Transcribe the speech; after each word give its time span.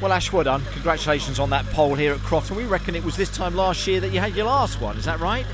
Well, 0.00 0.12
Ash, 0.12 0.32
well 0.32 0.44
done. 0.44 0.62
Congratulations 0.72 1.38
on 1.38 1.50
that 1.50 1.66
pole 1.66 1.94
here 1.94 2.14
at 2.14 2.20
Crofton. 2.20 2.56
We 2.56 2.64
reckon 2.64 2.94
it 2.94 3.04
was 3.04 3.16
this 3.16 3.28
time 3.30 3.54
last 3.54 3.86
year 3.86 4.00
that 4.00 4.08
you 4.12 4.20
had 4.20 4.34
your 4.34 4.46
last 4.46 4.80
one. 4.80 4.96
Is 4.96 5.04
that 5.04 5.20
right? 5.20 5.44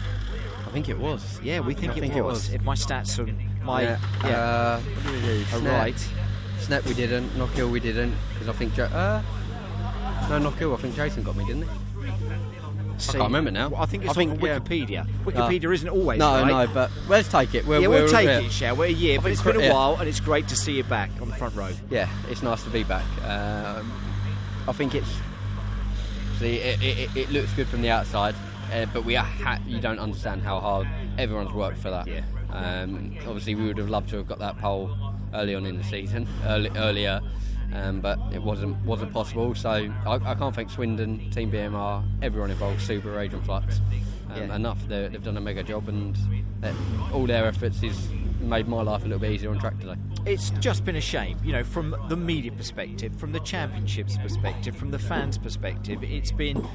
I 0.67 0.71
think 0.71 0.89
it 0.89 0.99
was. 0.99 1.41
Yeah, 1.43 1.61
we 1.61 1.75
think, 1.75 1.93
I 1.93 1.97
it, 1.97 2.01
think 2.01 2.15
was. 2.15 2.21
it 2.21 2.23
was. 2.23 2.55
If 2.55 2.63
my 2.63 2.75
stats 2.77 3.19
are 3.19 3.65
my 3.65 3.83
yeah. 3.83 3.99
yeah, 4.23 4.29
Uh, 4.31 4.81
what 4.81 5.13
did 5.13 5.23
we 5.23 5.29
do? 5.29 5.41
are 5.43 5.45
Snap. 5.61 5.73
right. 5.73 6.09
Snap 6.61 6.85
we 6.87 6.95
didn't. 6.95 7.29
Knockhill 7.31 7.71
we 7.71 7.81
didn't 7.81 8.15
because 8.35 8.49
I 8.49 8.53
think. 8.53 8.77
Ja- 8.77 8.85
uh, 8.85 9.23
no, 10.29 10.39
Knockhill. 10.51 10.75
I 10.75 10.81
think 10.81 10.95
Jason 10.95 11.23
got 11.25 11.35
me, 11.37 11.45
didn't 11.45 11.63
he? 11.63 11.69
See, 12.99 13.13
can't 13.13 13.25
remember 13.25 13.51
now. 13.51 13.69
well, 13.69 13.83
I 13.83 13.87
think 13.87 14.05
it's 14.05 14.13
I 14.13 14.15
think, 14.15 14.33
on 14.33 14.41
yeah. 14.41 14.59
Wikipedia. 14.59 15.07
Wikipedia 15.25 15.75
isn't 15.75 15.89
always 15.89 16.19
no, 16.19 16.41
right. 16.43 16.47
no, 16.69 16.73
but 16.73 16.91
let's 17.09 17.29
take 17.29 17.55
it. 17.55 17.67
We're, 17.67 17.81
yeah, 17.81 17.89
we'll 17.89 18.09
take 18.09 18.27
it, 18.29 18.51
shall 18.51 18.77
we? 18.77 18.89
Yeah, 18.89 19.19
but 19.21 19.33
it's 19.33 19.43
been 19.43 19.61
a 19.61 19.73
while, 19.73 19.97
and 19.97 20.09
it's 20.09 20.21
great 20.21 20.49
to 20.49 20.57
see 20.57 20.73
you 20.77 20.85
back 20.85 21.11
on 21.21 21.29
the 21.29 21.37
front 21.37 21.55
row. 21.57 21.73
Yeah, 21.91 22.09
it's 22.31 22.43
nice 22.43 22.63
to 22.65 22.71
be 22.71 22.85
back. 22.85 23.05
Um, 23.23 23.93
I 24.69 24.73
think 24.73 24.95
it's. 24.95 25.09
See, 26.39 26.57
it, 26.57 26.83
it, 26.83 27.17
it- 27.17 27.31
looks 27.31 27.53
good 27.55 27.67
from 27.67 27.83
the 27.83 27.91
outside, 27.91 28.35
uh, 28.73 28.87
but 28.93 29.05
we 29.05 29.17
are 29.17 29.25
ha- 29.25 29.59
you 29.67 29.81
don't 29.81 29.99
understand 29.99 30.43
how 30.43 30.61
hard 30.61 30.87
everyone's 31.19 31.53
worked 31.53 31.79
for 31.79 31.91
that. 31.91 32.07
Yeah. 32.07 32.21
Um, 32.51 33.17
obviously, 33.27 33.55
we 33.55 33.67
would 33.67 33.79
have 33.79 33.89
loved 33.89 34.09
to 34.11 34.17
have 34.19 34.29
got 34.29 34.39
that 34.41 34.59
pole 34.59 34.91
early 35.35 35.55
on 35.55 35.65
in 35.67 35.77
the 35.79 35.85
season, 35.85 36.27
early, 36.45 36.71
earlier, 36.77 37.21
um, 37.75 38.01
but 38.01 38.19
it 38.33 38.43
wasn't 38.43 38.77
wasn't 38.85 39.13
possible. 39.13 39.55
So 39.55 39.71
I, 39.71 40.15
I 40.25 40.35
can't 40.35 40.55
thank 40.55 40.71
Swindon, 40.71 41.31
Team 41.31 41.51
BMR, 41.51 42.05
everyone 42.23 42.51
involved, 42.51 42.81
Subaru 42.81 43.33
and 43.33 43.45
Flux, 43.45 43.81
um, 44.31 44.37
Yeah. 44.37 44.55
enough. 44.57 44.87
They're, 44.89 45.09
they've 45.09 45.23
done 45.23 45.37
a 45.39 45.41
mega 45.41 45.63
job, 45.63 45.89
and 45.89 46.17
uh, 46.63 46.73
all 47.15 47.27
their 47.27 47.47
efforts 47.47 47.81
has 47.81 48.09
made 48.41 48.69
my 48.69 48.83
life 48.83 49.03
a 49.03 49.05
little 49.05 49.19
bit 49.19 49.33
easier 49.33 49.51
on 49.51 49.59
track 49.59 49.79
today. 49.79 49.97
It's 50.25 50.51
just 50.61 50.85
been 50.85 50.97
a 50.97 51.01
shame, 51.01 51.39
you 51.45 51.53
know, 51.53 51.65
from 51.65 51.97
the 52.09 52.17
media 52.17 52.53
perspective, 52.53 53.15
from 53.17 53.33
the 53.33 53.41
championships 53.41 54.17
perspective, 54.19 54.77
from 54.77 54.91
the 54.91 54.99
fans' 54.99 55.39
perspective. 55.39 56.03
It's 56.03 56.33
been 56.33 56.67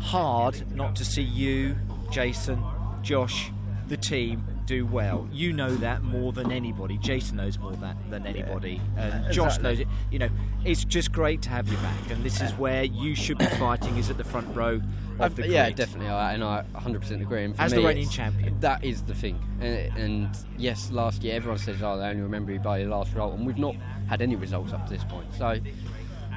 hard 0.00 0.74
not 0.74 0.96
to 0.96 1.04
see 1.04 1.22
you, 1.22 1.76
Jason, 2.10 2.62
Josh, 3.02 3.50
the 3.88 3.96
team 3.96 4.44
do 4.68 4.84
well. 4.84 5.26
You 5.32 5.54
know 5.54 5.74
that 5.76 6.02
more 6.02 6.30
than 6.32 6.52
anybody. 6.52 6.98
Jason 6.98 7.38
knows 7.38 7.58
more 7.58 7.72
that 7.72 7.96
than 8.10 8.26
anybody, 8.26 8.80
and 8.96 9.32
Josh 9.32 9.58
knows 9.58 9.80
it. 9.80 9.88
You 10.12 10.18
know, 10.18 10.28
it's 10.64 10.84
just 10.84 11.10
great 11.10 11.40
to 11.42 11.48
have 11.48 11.68
you 11.68 11.76
back, 11.78 12.10
and 12.10 12.22
this 12.22 12.40
is 12.42 12.52
where 12.52 12.84
you 12.84 13.14
should 13.14 13.38
be 13.38 13.46
fighting. 13.46 13.96
Is 13.96 14.10
at 14.10 14.18
the 14.18 14.24
front 14.24 14.54
row 14.54 14.80
of 15.18 15.34
the 15.36 15.48
yeah, 15.48 15.64
grid. 15.64 15.76
definitely, 15.76 16.08
I, 16.08 16.34
and 16.34 16.44
I 16.44 16.64
100% 16.74 17.22
agree. 17.22 17.44
And 17.44 17.56
for 17.56 17.62
As 17.62 17.72
me, 17.72 17.80
the 17.80 17.86
reigning 17.88 18.08
champion. 18.10 18.60
that 18.60 18.84
is 18.84 19.02
the 19.02 19.14
thing. 19.14 19.42
And, 19.60 19.98
and 19.98 20.38
yes, 20.58 20.90
last 20.90 21.24
year 21.24 21.34
everyone 21.34 21.58
says, 21.58 21.82
"Oh, 21.82 21.96
they 21.96 22.04
only 22.04 22.22
remember 22.22 22.52
you 22.52 22.60
by 22.60 22.78
your 22.78 22.90
last 22.90 23.08
result," 23.12 23.34
and 23.34 23.46
we've 23.46 23.58
not 23.58 23.74
had 24.06 24.20
any 24.20 24.36
results 24.36 24.72
up 24.74 24.86
to 24.86 24.92
this 24.92 25.04
point. 25.04 25.32
So, 25.34 25.58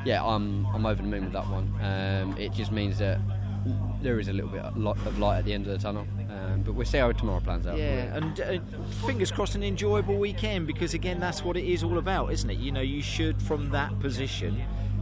yeah, 0.05 0.23
I'm 0.23 0.65
I'm 0.67 0.85
over 0.85 1.01
the 1.01 1.07
moon 1.07 1.25
with 1.25 1.33
that 1.33 1.49
one. 1.49 1.73
Um, 1.81 2.37
it 2.37 2.53
just 2.53 2.71
means 2.71 2.97
that 2.99 3.19
there 4.01 4.19
is 4.19 4.29
a 4.29 4.33
little 4.33 4.49
bit 4.49 4.61
of 4.61 5.19
light 5.19 5.39
at 5.39 5.45
the 5.45 5.53
end 5.53 5.67
of 5.67 5.73
the 5.73 5.77
tunnel. 5.77 6.07
Um, 6.41 6.61
but 6.63 6.73
we'll 6.73 6.85
see 6.85 6.97
how 6.97 7.11
tomorrow 7.11 7.39
plans 7.39 7.67
out. 7.67 7.77
Yeah, 7.77 8.15
and 8.15 8.39
uh, 8.41 8.59
fingers 9.05 9.31
crossed 9.31 9.55
an 9.55 9.63
enjoyable 9.63 10.17
weekend 10.17 10.65
because 10.67 10.93
again, 10.93 11.19
that's 11.19 11.43
what 11.43 11.55
it 11.57 11.65
is 11.65 11.83
all 11.83 11.97
about, 11.97 12.31
isn't 12.33 12.49
it? 12.49 12.57
You 12.57 12.71
know, 12.71 12.81
you 12.81 13.01
should 13.01 13.41
from 13.41 13.69
that 13.71 13.99
position, 13.99 14.61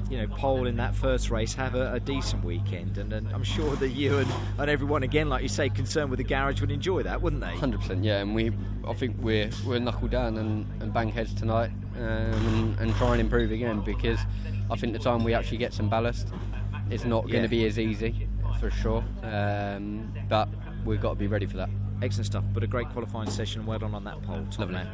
you 0.10 0.18
know, 0.18 0.28
pole 0.28 0.68
in 0.68 0.76
that 0.78 0.94
first 0.96 1.30
race, 1.30 1.54
have 1.54 1.76
a, 1.76 1.94
a 1.94 2.00
decent 2.00 2.44
weekend, 2.44 2.98
and, 2.98 3.14
and 3.14 3.32
I'm 3.32 3.44
sure 3.44 3.76
that 3.78 3.90
you 3.90 4.18
and, 4.18 4.28
and 4.58 4.70
everyone, 4.70 5.04
again, 5.04 5.30
like 5.30 5.44
you 5.44 5.50
say, 5.50 5.70
concerned 5.70 6.10
with 6.10 6.18
the 6.18 6.24
garage, 6.24 6.60
would 6.62 6.72
enjoy 6.72 7.04
that, 7.04 7.22
wouldn't 7.22 7.42
they? 7.42 7.56
Hundred 7.56 7.82
percent, 7.82 8.04
yeah, 8.04 8.18
and 8.20 8.36
we, 8.36 8.52
I 8.88 8.94
think 8.94 9.16
we're 9.20 9.50
we're 9.66 9.80
knuckle 9.80 10.08
down 10.08 10.38
and, 10.38 10.66
and 10.82 10.94
bang 10.94 11.10
heads 11.10 11.34
tonight, 11.34 11.72
um, 11.98 12.04
and, 12.04 12.80
and 12.80 12.96
try 12.96 13.12
and 13.12 13.22
improve 13.22 13.52
again 13.52 13.82
because 13.82 14.20
I 14.70 14.76
think 14.76 14.94
the 14.94 15.00
time 15.00 15.24
we 15.24 15.34
actually 15.34 15.58
get 15.58 15.74
some 15.74 15.90
ballast, 15.90 16.28
it's 16.90 17.06
not 17.06 17.24
going 17.24 17.36
Yeah. 17.36 17.42
to 17.44 17.48
be 17.48 17.66
as 17.66 17.80
easy 17.80 18.28
for 18.60 18.70
sure, 18.72 19.04
um, 19.24 20.12
but 20.28 20.50
we've 20.86 21.02
got 21.02 21.10
to 21.10 21.16
be 21.16 21.28
ready 21.28 21.46
for 21.46 21.58
that. 21.58 21.70
Excellent 22.02 22.26
stuff, 22.28 22.44
but 22.54 22.64
a 22.64 22.68
great 22.68 22.90
qualifying 22.90 23.30
session. 23.30 23.66
Well 23.66 23.80
done 23.80 23.94
on 23.94 24.04
that 24.06 24.22
pole, 24.24 24.46
top 24.52 24.60
Lovely. 24.60 24.76
man. 24.76 24.88